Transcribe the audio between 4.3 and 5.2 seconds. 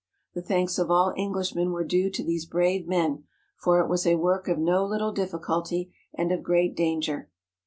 of no little